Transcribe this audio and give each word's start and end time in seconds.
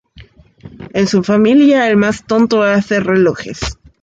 En 0.93 1.05
su 1.05 1.23
familia, 1.23 1.87
el 1.87 1.95
más 1.95 2.25
tonto 2.25 2.63
hace 2.63 2.99
relojes 2.99 3.59